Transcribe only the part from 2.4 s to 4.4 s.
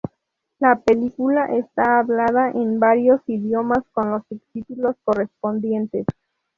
en varios idiomas, con los